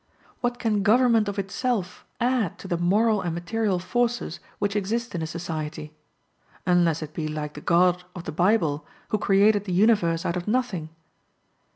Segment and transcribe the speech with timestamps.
[0.39, 5.21] What can government of itself add to the moral and material forces which exist in
[5.21, 5.95] a society?
[6.65, 10.47] Unless it be like the God of the Bible, who created the universe out of
[10.47, 10.89] nothing?